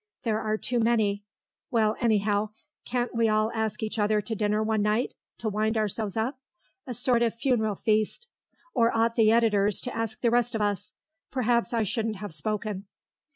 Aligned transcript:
There 0.23 0.39
are 0.41 0.57
too 0.57 0.79
many.... 0.79 1.23
Well, 1.69 1.95
anyhow, 2.01 2.49
can't 2.85 3.13
we 3.13 3.29
all 3.29 3.51
ask 3.53 3.83
each 3.83 3.99
other 3.99 4.19
to 4.19 4.33
dinner 4.33 4.63
one 4.63 4.81
night, 4.81 5.13
to 5.37 5.47
wind 5.47 5.77
ourselves 5.77 6.17
up? 6.17 6.39
A 6.87 6.93
sort 6.95 7.21
of 7.21 7.35
funeral 7.35 7.75
feast. 7.75 8.27
Or 8.73 8.91
ought 8.97 9.15
the 9.15 9.31
editors 9.31 9.79
to 9.81 9.95
ask 9.95 10.21
the 10.21 10.31
rest 10.31 10.55
of 10.55 10.61
us? 10.63 10.95
Perhaps 11.29 11.71
I 11.71 11.83
shouldn't 11.83 12.15
have 12.15 12.33
spoken." 12.33 12.87